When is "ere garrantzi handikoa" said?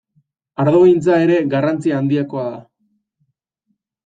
1.25-2.47